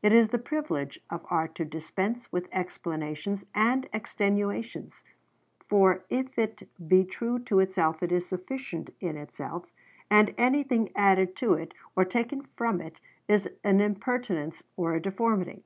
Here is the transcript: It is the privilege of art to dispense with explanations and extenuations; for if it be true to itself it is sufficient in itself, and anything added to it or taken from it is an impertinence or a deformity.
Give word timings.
It 0.00 0.14
is 0.14 0.28
the 0.28 0.38
privilege 0.38 0.98
of 1.10 1.26
art 1.28 1.54
to 1.56 1.64
dispense 1.66 2.32
with 2.32 2.48
explanations 2.52 3.44
and 3.54 3.86
extenuations; 3.92 5.02
for 5.68 6.06
if 6.08 6.38
it 6.38 6.66
be 6.88 7.04
true 7.04 7.38
to 7.40 7.60
itself 7.60 8.02
it 8.02 8.10
is 8.10 8.24
sufficient 8.26 8.88
in 8.98 9.18
itself, 9.18 9.66
and 10.08 10.34
anything 10.38 10.90
added 10.96 11.36
to 11.44 11.52
it 11.52 11.74
or 11.94 12.06
taken 12.06 12.46
from 12.56 12.80
it 12.80 12.98
is 13.28 13.46
an 13.62 13.82
impertinence 13.82 14.62
or 14.74 14.94
a 14.94 15.02
deformity. 15.02 15.64